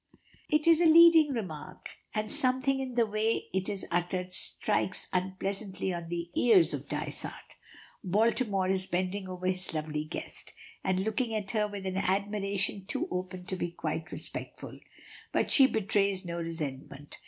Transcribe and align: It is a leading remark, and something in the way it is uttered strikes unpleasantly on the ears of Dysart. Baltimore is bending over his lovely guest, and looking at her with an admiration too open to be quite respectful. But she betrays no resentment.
It 0.49 0.65
is 0.65 0.81
a 0.81 0.87
leading 0.87 1.31
remark, 1.31 1.89
and 2.15 2.31
something 2.31 2.79
in 2.79 2.95
the 2.95 3.05
way 3.05 3.45
it 3.53 3.69
is 3.69 3.87
uttered 3.91 4.33
strikes 4.33 5.07
unpleasantly 5.13 5.93
on 5.93 6.09
the 6.09 6.31
ears 6.33 6.73
of 6.73 6.89
Dysart. 6.89 7.55
Baltimore 8.03 8.67
is 8.67 8.87
bending 8.87 9.27
over 9.29 9.45
his 9.45 9.75
lovely 9.75 10.05
guest, 10.05 10.53
and 10.83 11.01
looking 11.01 11.35
at 11.35 11.51
her 11.51 11.67
with 11.67 11.85
an 11.85 11.97
admiration 11.97 12.85
too 12.87 13.07
open 13.11 13.45
to 13.45 13.55
be 13.55 13.69
quite 13.69 14.11
respectful. 14.11 14.79
But 15.31 15.51
she 15.51 15.67
betrays 15.67 16.25
no 16.25 16.37
resentment. 16.37 17.19